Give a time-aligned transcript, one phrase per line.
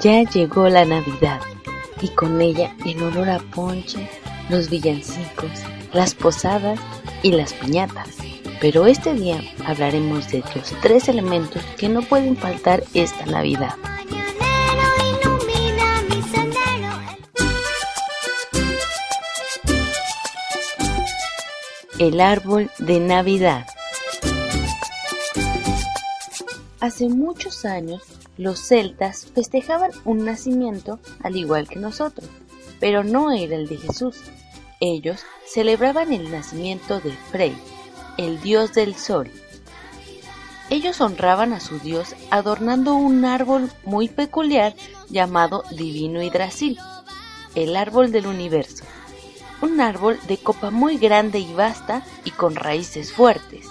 [0.00, 1.40] Ya llegó la Navidad
[2.00, 4.08] y con ella el olor a ponche,
[4.48, 5.50] los villancicos,
[5.92, 6.78] las posadas
[7.24, 8.16] y las piñatas.
[8.60, 13.74] Pero este día hablaremos de los tres elementos que no pueden faltar esta Navidad.
[21.98, 23.66] El árbol de Navidad.
[26.78, 28.02] Hace muchos años,
[28.38, 32.30] los celtas festejaban un nacimiento al igual que nosotros,
[32.80, 34.16] pero no era el de Jesús.
[34.80, 37.54] Ellos celebraban el nacimiento de Frey,
[38.16, 39.30] el dios del sol.
[40.70, 44.74] Ellos honraban a su dios adornando un árbol muy peculiar
[45.08, 46.78] llamado Divino Hidrasil,
[47.54, 48.84] el árbol del universo.
[49.60, 53.66] Un árbol de copa muy grande y vasta y con raíces fuertes.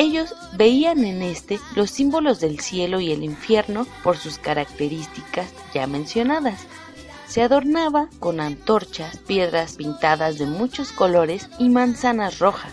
[0.00, 5.86] Ellos veían en este los símbolos del cielo y el infierno por sus características ya
[5.86, 6.62] mencionadas.
[7.26, 12.72] Se adornaba con antorchas, piedras pintadas de muchos colores y manzanas rojas.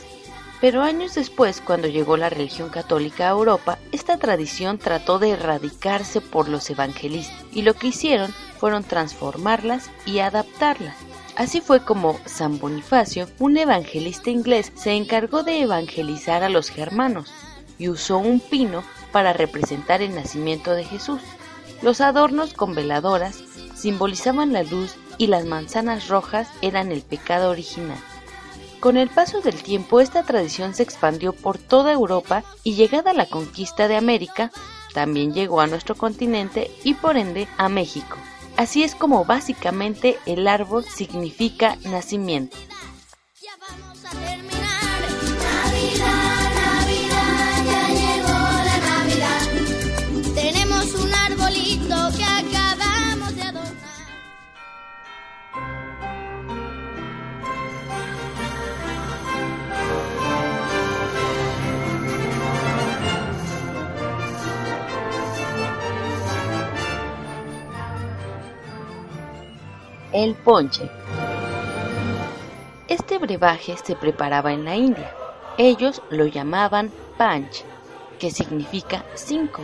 [0.61, 6.21] Pero años después, cuando llegó la religión católica a Europa, esta tradición trató de erradicarse
[6.21, 10.95] por los evangelistas y lo que hicieron fueron transformarlas y adaptarlas.
[11.37, 17.31] Así fue como San Bonifacio, un evangelista inglés, se encargó de evangelizar a los germanos
[17.77, 21.21] y usó un pino para representar el nacimiento de Jesús.
[21.83, 23.43] Los adornos con veladoras
[23.75, 27.99] simbolizaban la luz y las manzanas rojas eran el pecado original.
[28.79, 33.27] Con el paso del tiempo esta tradición se expandió por toda Europa y llegada la
[33.27, 34.49] conquista de América,
[34.91, 38.17] también llegó a nuestro continente y por ende a México.
[38.57, 42.57] Así es como básicamente el árbol significa nacimiento.
[70.17, 70.89] El ponche.
[72.87, 75.13] Este brebaje se preparaba en la India.
[75.59, 77.63] Ellos lo llamaban panch,
[78.17, 79.61] que significa cinco.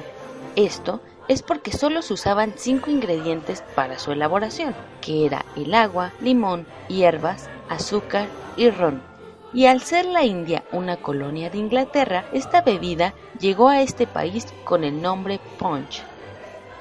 [0.56, 6.14] Esto es porque solo se usaban cinco ingredientes para su elaboración, que era el agua,
[6.22, 9.02] limón, hierbas, azúcar y ron.
[9.54, 14.54] Y al ser la India una colonia de Inglaterra, esta bebida llegó a este país
[14.66, 16.04] con el nombre punch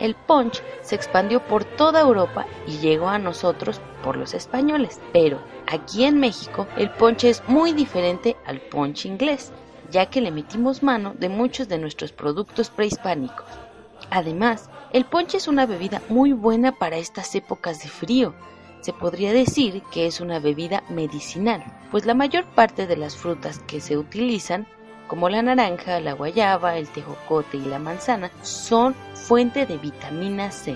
[0.02, 5.00] el punch se expandió por toda Europa y llegó a nosotros por los españoles.
[5.12, 9.52] Pero aquí en México el punch es muy diferente al punch inglés,
[9.92, 13.46] ya que le metimos mano de muchos de nuestros productos prehispánicos.
[14.10, 18.34] Además, el punch es una bebida muy buena para estas épocas de frío.
[18.80, 21.62] Se podría decir que es una bebida medicinal,
[21.92, 24.66] pues la mayor parte de las frutas que se utilizan
[25.12, 30.74] como la naranja, la guayaba, el tejocote y la manzana, son fuente de vitamina C.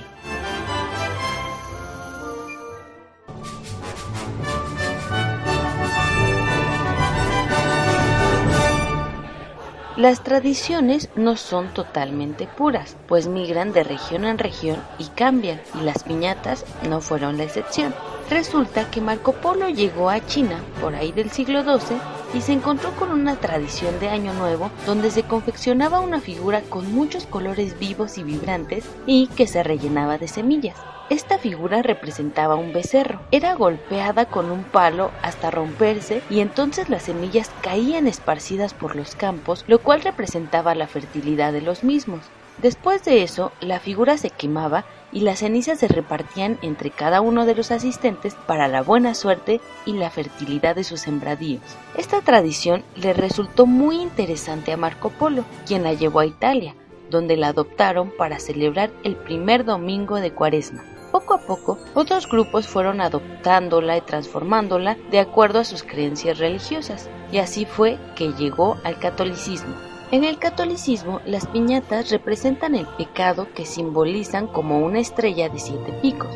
[9.97, 15.83] Las tradiciones no son totalmente puras, pues migran de región en región y cambian, y
[15.83, 17.95] las piñatas no fueron la excepción.
[18.29, 21.97] Resulta que Marco Polo llegó a China por ahí del siglo XII
[22.37, 26.93] y se encontró con una tradición de Año Nuevo donde se confeccionaba una figura con
[26.93, 30.77] muchos colores vivos y vibrantes y que se rellenaba de semillas.
[31.09, 33.21] Esta figura representaba un becerro.
[33.31, 39.15] Era golpeada con un palo hasta romperse y entonces las semillas caían esparcidas por los
[39.15, 42.21] campos, lo cual representaba la fertilidad de los mismos.
[42.59, 47.45] Después de eso, la figura se quemaba y las cenizas se repartían entre cada uno
[47.45, 51.63] de los asistentes para la buena suerte y la fertilidad de sus sembradíos.
[51.97, 56.75] Esta tradición le resultó muy interesante a Marco Polo, quien la llevó a Italia,
[57.11, 60.83] donde la adoptaron para celebrar el primer domingo de Cuaresma.
[61.13, 67.09] Poco a poco, otros grupos fueron adoptándola y transformándola de acuerdo a sus creencias religiosas,
[67.31, 69.75] y así fue que llegó al catolicismo.
[70.13, 75.93] En el catolicismo, las piñatas representan el pecado que simbolizan como una estrella de siete
[76.01, 76.31] picos,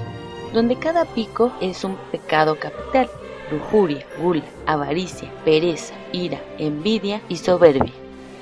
[0.52, 3.08] donde cada pico es un pecado capital,
[3.52, 7.92] lujuria, gula, avaricia, pereza, ira, envidia y soberbia.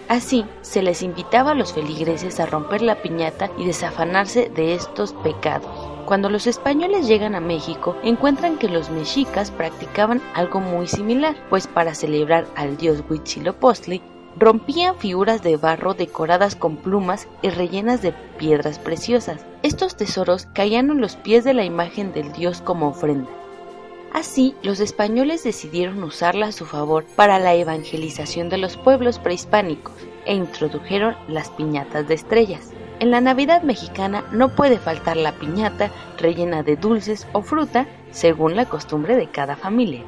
[0.08, 5.12] Así, se les invitaba a los feligreses a romper la piñata y desafanarse de estos
[5.12, 5.68] pecados.
[6.06, 11.66] Cuando los españoles llegan a México, encuentran que los mexicas practicaban algo muy similar, pues
[11.66, 14.00] para celebrar al dios Huitzilopochtli,
[14.38, 19.44] rompían figuras de barro decoradas con plumas y rellenas de piedras preciosas.
[19.62, 23.30] Estos tesoros caían en los pies de la imagen del dios como ofrenda.
[24.12, 29.94] Así, los españoles decidieron usarla a su favor para la evangelización de los pueblos prehispánicos
[30.24, 32.70] e introdujeron las piñatas de estrellas.
[33.00, 38.56] En la Navidad mexicana no puede faltar la piñata rellena de dulces o fruta según
[38.56, 40.04] la costumbre de cada familia.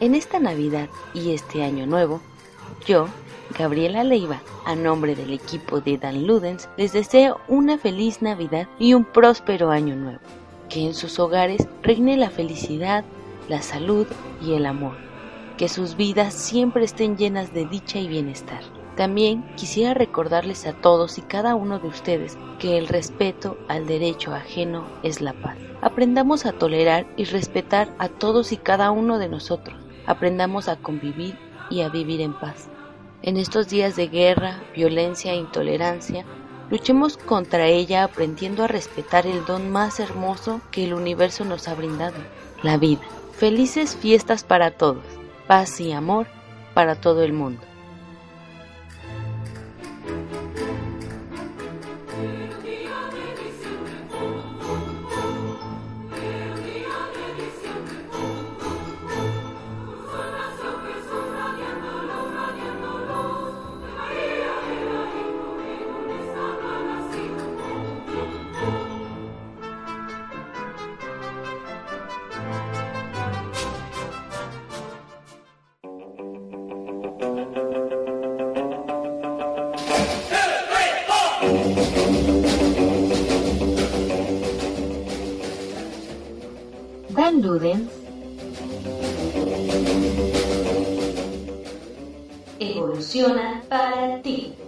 [0.00, 2.22] En esta Navidad y este Año Nuevo,
[2.86, 3.08] yo,
[3.58, 8.94] Gabriela Leiva, a nombre del equipo de Dan Ludens, les deseo una feliz Navidad y
[8.94, 10.20] un próspero Año Nuevo.
[10.70, 13.04] Que en sus hogares reine la felicidad,
[13.50, 14.06] la salud
[14.40, 14.96] y el amor.
[15.58, 18.62] Que sus vidas siempre estén llenas de dicha y bienestar.
[18.96, 24.34] También quisiera recordarles a todos y cada uno de ustedes que el respeto al derecho
[24.34, 25.58] ajeno es la paz.
[25.82, 29.76] Aprendamos a tolerar y respetar a todos y cada uno de nosotros
[30.06, 31.36] aprendamos a convivir
[31.70, 32.68] y a vivir en paz.
[33.22, 36.24] En estos días de guerra, violencia e intolerancia,
[36.70, 41.74] luchemos contra ella aprendiendo a respetar el don más hermoso que el universo nos ha
[41.74, 42.16] brindado,
[42.62, 43.02] la vida.
[43.32, 45.04] Felices fiestas para todos,
[45.46, 46.26] paz y amor
[46.74, 47.69] para todo el mundo.
[87.40, 87.88] Dan Ludens
[92.58, 94.59] evoluciona para ti.